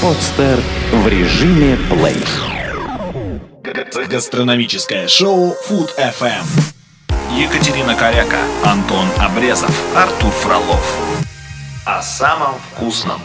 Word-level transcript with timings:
Подстер 0.00 0.60
в 0.92 1.08
режиме 1.08 1.76
плей. 1.90 2.24
Гастрономическое 4.06 5.08
шоу 5.08 5.56
Food 5.68 5.90
FM. 5.98 6.44
Екатерина 7.36 7.96
Коряка, 7.96 8.38
Антон 8.64 9.06
Обрезов, 9.18 9.74
Артур 9.96 10.30
Фролов. 10.30 10.96
О 11.84 12.00
самом 12.00 12.54
вкусном. 12.70 13.20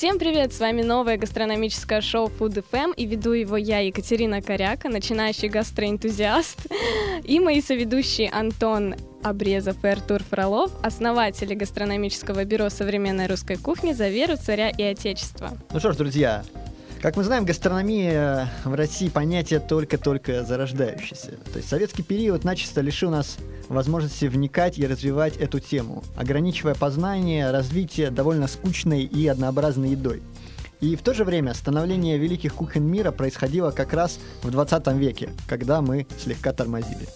Всем 0.00 0.18
привет! 0.18 0.54
С 0.54 0.60
вами 0.60 0.80
новое 0.80 1.18
гастрономическое 1.18 2.00
шоу 2.00 2.28
Food 2.28 2.64
FM 2.72 2.94
и 2.96 3.04
веду 3.04 3.32
его 3.32 3.58
я, 3.58 3.80
Екатерина 3.80 4.40
Коряка, 4.40 4.88
начинающий 4.88 5.48
гастроэнтузиаст, 5.48 6.68
и 7.22 7.38
мои 7.38 7.60
соведущие 7.60 8.30
Антон 8.30 8.94
Обрезов 9.22 9.84
и 9.84 9.88
Артур 9.88 10.22
Фролов, 10.22 10.72
основатели 10.82 11.54
гастрономического 11.54 12.46
бюро 12.46 12.70
современной 12.70 13.26
русской 13.26 13.56
кухни 13.56 13.92
«За 13.92 14.08
веру, 14.08 14.38
царя 14.38 14.70
и 14.70 14.82
отечества». 14.82 15.50
Ну 15.70 15.78
что 15.78 15.92
ж, 15.92 15.96
друзья, 15.96 16.44
как 17.02 17.18
мы 17.18 17.22
знаем, 17.22 17.44
гастрономия 17.44 18.50
в 18.64 18.72
России 18.72 19.10
понятие 19.10 19.60
только-только 19.60 20.44
зарождающееся. 20.44 21.32
То 21.52 21.58
есть 21.58 21.68
советский 21.68 22.02
период 22.02 22.42
начисто 22.42 22.80
лишил 22.80 23.10
нас 23.10 23.36
возможности 23.70 24.26
вникать 24.26 24.78
и 24.78 24.86
развивать 24.86 25.36
эту 25.38 25.60
тему, 25.60 26.02
ограничивая 26.16 26.74
познание, 26.74 27.50
развитие 27.50 28.10
довольно 28.10 28.48
скучной 28.48 29.04
и 29.04 29.26
однообразной 29.26 29.90
едой. 29.90 30.22
И 30.80 30.96
в 30.96 31.02
то 31.02 31.14
же 31.14 31.24
время 31.24 31.54
становление 31.54 32.18
великих 32.18 32.54
кухонь 32.54 32.84
мира 32.84 33.12
происходило 33.12 33.70
как 33.70 33.92
раз 33.92 34.18
в 34.42 34.50
20 34.50 34.86
веке, 34.94 35.30
когда 35.46 35.80
мы 35.80 36.06
слегка 36.18 36.52
тормозили. 36.52 37.06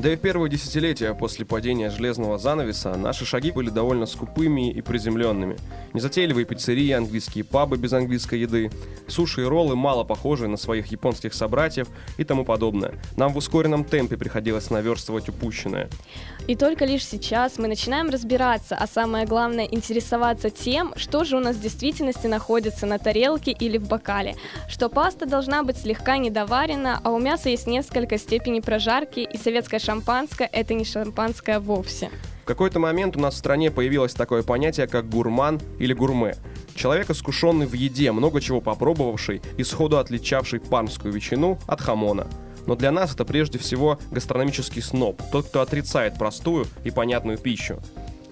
Да 0.00 0.12
и 0.12 0.16
в 0.16 0.20
первые 0.20 0.48
десятилетия 0.48 1.12
после 1.12 1.44
падения 1.44 1.90
железного 1.90 2.38
занавеса 2.38 2.94
наши 2.94 3.26
шаги 3.26 3.50
были 3.50 3.68
довольно 3.68 4.06
скупыми 4.06 4.70
и 4.70 4.80
приземленными. 4.80 5.56
Незатейливые 5.92 6.44
пиццерии, 6.44 6.92
английские 6.92 7.42
пабы 7.42 7.78
без 7.78 7.92
английской 7.92 8.38
еды, 8.38 8.70
суши 9.08 9.40
и 9.42 9.44
роллы 9.44 9.74
мало 9.74 10.04
похожие 10.04 10.48
на 10.48 10.56
своих 10.56 10.86
японских 10.86 11.34
собратьев 11.34 11.88
и 12.16 12.22
тому 12.22 12.44
подобное. 12.44 12.94
Нам 13.16 13.32
в 13.32 13.38
ускоренном 13.38 13.84
темпе 13.84 14.16
приходилось 14.16 14.70
наверстывать 14.70 15.28
упущенное. 15.28 15.88
И 16.46 16.54
только 16.54 16.84
лишь 16.84 17.04
сейчас 17.04 17.58
мы 17.58 17.66
начинаем 17.66 18.08
разбираться, 18.08 18.76
а 18.76 18.86
самое 18.86 19.26
главное 19.26 19.64
интересоваться 19.64 20.48
тем, 20.48 20.94
что 20.96 21.24
же 21.24 21.36
у 21.36 21.40
нас 21.40 21.56
в 21.56 21.60
действительности 21.60 22.28
находится 22.28 22.86
на 22.86 22.98
тарелке 22.98 23.50
или 23.50 23.78
в 23.78 23.88
бокале. 23.88 24.36
Что 24.68 24.88
паста 24.88 25.26
должна 25.26 25.64
быть 25.64 25.76
слегка 25.76 26.18
недоварена, 26.18 27.00
а 27.02 27.10
у 27.10 27.18
мяса 27.18 27.48
есть 27.48 27.66
несколько 27.66 28.16
степеней 28.16 28.60
прожарки, 28.60 29.20
и 29.20 29.36
советская 29.36 29.80
шампанское– 29.88 30.50
это 30.52 30.74
не 30.74 30.84
шампанское 30.84 31.58
вовсе. 31.58 32.10
В 32.42 32.44
какой-то 32.44 32.78
момент 32.78 33.16
у 33.16 33.20
нас 33.20 33.32
в 33.32 33.38
стране 33.38 33.70
появилось 33.70 34.12
такое 34.12 34.42
понятие, 34.42 34.86
как 34.86 35.08
гурман 35.08 35.62
или 35.78 35.94
гурме. 35.94 36.34
Человек, 36.74 37.08
искушенный 37.08 37.64
в 37.64 37.72
еде, 37.72 38.12
много 38.12 38.42
чего 38.42 38.60
попробовавший 38.60 39.40
и 39.56 39.64
сходу 39.64 39.96
отличавший 39.96 40.60
пармскую 40.60 41.14
ветчину 41.14 41.58
от 41.66 41.80
хамона. 41.80 42.26
Но 42.66 42.76
для 42.76 42.90
нас 42.90 43.14
это 43.14 43.24
прежде 43.24 43.58
всего 43.58 43.98
гастрономический 44.10 44.82
сноб, 44.82 45.22
тот, 45.32 45.46
кто 45.46 45.62
отрицает 45.62 46.18
простую 46.18 46.66
и 46.84 46.90
понятную 46.90 47.38
пищу. 47.38 47.80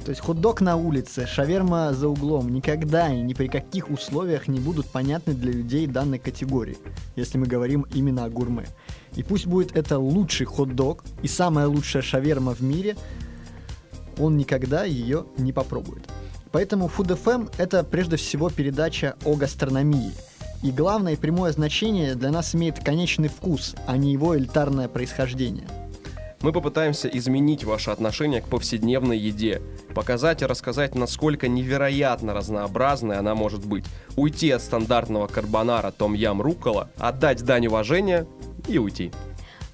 То 0.06 0.10
есть 0.10 0.22
хот-дог 0.22 0.60
на 0.60 0.76
улице, 0.76 1.26
шаверма 1.26 1.92
за 1.92 2.06
углом 2.06 2.48
никогда 2.50 3.12
и 3.12 3.20
ни 3.20 3.34
при 3.34 3.48
каких 3.48 3.90
условиях 3.90 4.46
не 4.46 4.60
будут 4.60 4.86
понятны 4.86 5.34
для 5.34 5.50
людей 5.50 5.88
данной 5.88 6.20
категории, 6.20 6.78
если 7.16 7.38
мы 7.38 7.48
говорим 7.48 7.84
именно 7.92 8.24
о 8.24 8.30
гурме. 8.30 8.68
И 9.16 9.24
пусть 9.24 9.46
будет 9.48 9.76
это 9.76 9.98
лучший 9.98 10.46
хот-дог 10.46 11.02
и 11.24 11.26
самая 11.26 11.66
лучшая 11.66 12.04
шаверма 12.04 12.54
в 12.54 12.60
мире, 12.60 12.96
он 14.16 14.36
никогда 14.36 14.84
ее 14.84 15.26
не 15.38 15.52
попробует. 15.52 16.08
Поэтому 16.52 16.86
Food 16.86 17.20
FM 17.20 17.50
это 17.58 17.82
прежде 17.82 18.14
всего 18.14 18.48
передача 18.48 19.16
о 19.24 19.34
гастрономии. 19.34 20.12
И 20.62 20.70
главное 20.70 21.16
прямое 21.16 21.50
значение 21.50 22.14
для 22.14 22.30
нас 22.30 22.54
имеет 22.54 22.78
конечный 22.78 23.28
вкус, 23.28 23.74
а 23.88 23.96
не 23.96 24.12
его 24.12 24.38
элитарное 24.38 24.86
происхождение. 24.86 25.66
Мы 26.46 26.52
попытаемся 26.52 27.08
изменить 27.08 27.64
ваше 27.64 27.90
отношение 27.90 28.40
к 28.40 28.46
повседневной 28.46 29.18
еде, 29.18 29.60
показать 29.96 30.42
и 30.42 30.46
рассказать, 30.46 30.94
насколько 30.94 31.48
невероятно 31.48 32.34
разнообразной 32.34 33.18
она 33.18 33.34
может 33.34 33.66
быть, 33.66 33.84
уйти 34.14 34.52
от 34.52 34.62
стандартного 34.62 35.26
карбонара 35.26 35.90
том-ям 35.90 36.40
рукола, 36.40 36.88
отдать 36.98 37.42
дань 37.42 37.66
уважения 37.66 38.28
и 38.68 38.78
уйти. 38.78 39.10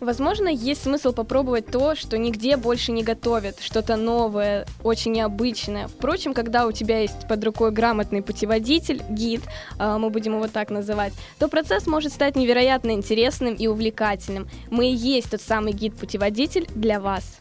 Возможно, 0.02 0.48
есть 0.48 0.82
смысл 0.82 1.12
попробовать 1.12 1.66
то, 1.66 1.94
что 1.94 2.18
нигде 2.18 2.56
больше 2.56 2.90
не 2.90 3.04
готовят, 3.04 3.60
что-то 3.60 3.94
новое, 3.94 4.66
очень 4.82 5.12
необычное. 5.12 5.86
Впрочем, 5.86 6.34
когда 6.34 6.66
у 6.66 6.72
тебя 6.72 6.98
есть 6.98 7.28
под 7.28 7.44
рукой 7.44 7.70
грамотный 7.70 8.20
путеводитель, 8.20 9.00
гид, 9.08 9.42
а, 9.78 9.98
мы 9.98 10.10
будем 10.10 10.34
его 10.34 10.48
так 10.48 10.70
называть, 10.70 11.12
то 11.38 11.46
процесс 11.46 11.86
может 11.86 12.12
стать 12.12 12.34
невероятно 12.34 12.90
интересным 12.90 13.54
и 13.54 13.68
увлекательным. 13.68 14.48
Мы 14.70 14.90
и 14.90 14.94
есть 14.94 15.30
тот 15.30 15.40
самый 15.40 15.72
гид-путеводитель 15.72 16.66
для 16.74 16.98
вас. 16.98 17.38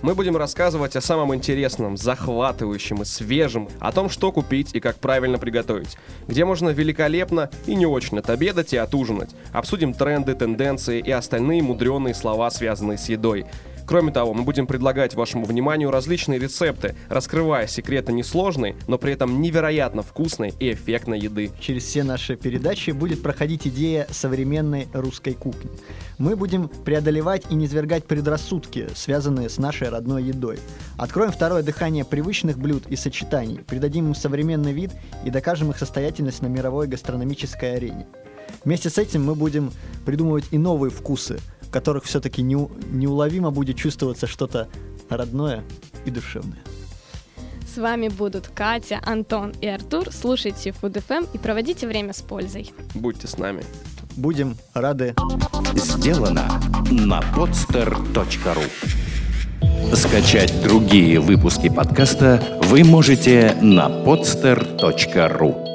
Мы 0.00 0.14
будем 0.14 0.36
рассказывать 0.36 0.94
о 0.94 1.00
самом 1.00 1.34
интересном, 1.34 1.96
захватывающем 1.96 3.02
и 3.02 3.04
свежем, 3.04 3.68
о 3.80 3.90
том, 3.90 4.08
что 4.08 4.30
купить 4.30 4.70
и 4.74 4.80
как 4.80 4.96
правильно 4.96 5.38
приготовить, 5.38 5.96
где 6.28 6.44
можно 6.44 6.68
великолепно 6.68 7.50
и 7.66 7.74
не 7.74 7.84
очень 7.84 8.18
отобедать 8.18 8.72
и 8.72 8.76
отужинать. 8.76 9.30
Обсудим 9.52 9.92
тренды, 9.92 10.34
тенденции 10.34 11.00
и 11.00 11.10
остальные 11.10 11.64
мудреные 11.64 12.14
слова, 12.14 12.48
связанные 12.50 12.96
с 12.96 13.08
едой. 13.08 13.46
Кроме 13.88 14.12
того, 14.12 14.34
мы 14.34 14.42
будем 14.42 14.66
предлагать 14.66 15.14
вашему 15.14 15.46
вниманию 15.46 15.90
различные 15.90 16.38
рецепты, 16.38 16.94
раскрывая 17.08 17.66
секреты 17.66 18.12
несложной, 18.12 18.76
но 18.86 18.98
при 18.98 19.14
этом 19.14 19.40
невероятно 19.40 20.02
вкусной 20.02 20.52
и 20.60 20.74
эффектной 20.74 21.18
еды. 21.18 21.50
Через 21.58 21.84
все 21.84 22.04
наши 22.04 22.36
передачи 22.36 22.90
будет 22.90 23.22
проходить 23.22 23.66
идея 23.66 24.06
современной 24.10 24.88
русской 24.92 25.32
кухни. 25.32 25.70
Мы 26.18 26.36
будем 26.36 26.68
преодолевать 26.68 27.44
и 27.48 27.54
низвергать 27.54 28.04
предрассудки, 28.04 28.88
связанные 28.94 29.48
с 29.48 29.56
нашей 29.56 29.88
родной 29.88 30.22
едой. 30.22 30.58
Откроем 30.98 31.32
второе 31.32 31.62
дыхание 31.62 32.04
привычных 32.04 32.58
блюд 32.58 32.86
и 32.88 32.96
сочетаний, 32.96 33.60
придадим 33.60 34.08
им 34.08 34.14
современный 34.14 34.74
вид 34.74 34.90
и 35.24 35.30
докажем 35.30 35.70
их 35.70 35.78
состоятельность 35.78 36.42
на 36.42 36.48
мировой 36.48 36.88
гастрономической 36.88 37.76
арене. 37.76 38.06
Вместе 38.64 38.90
с 38.90 38.98
этим 38.98 39.24
мы 39.24 39.34
будем 39.34 39.72
придумывать 40.04 40.44
и 40.50 40.58
новые 40.58 40.90
вкусы, 40.90 41.38
в 41.68 41.70
которых 41.70 42.04
все-таки 42.04 42.42
неуловимо 42.42 43.50
будет 43.50 43.76
чувствоваться 43.76 44.26
что-то 44.26 44.68
родное 45.10 45.62
и 46.06 46.10
душевное. 46.10 46.62
С 47.72 47.76
вами 47.76 48.08
будут 48.08 48.48
Катя, 48.48 49.00
Антон 49.04 49.52
и 49.60 49.66
Артур. 49.66 50.10
Слушайте 50.10 50.70
Food 50.70 51.02
FM 51.06 51.28
и 51.34 51.38
проводите 51.38 51.86
время 51.86 52.14
с 52.14 52.22
пользой. 52.22 52.72
Будьте 52.94 53.28
с 53.28 53.36
нами. 53.36 53.62
Будем 54.16 54.56
рады. 54.72 55.14
Сделано 55.74 56.48
на 56.90 57.20
podster.ru 57.36 58.64
Скачать 59.94 60.62
другие 60.62 61.20
выпуски 61.20 61.68
подкаста 61.68 62.42
вы 62.62 62.82
можете 62.82 63.54
на 63.60 63.88
podster.ru 63.88 65.67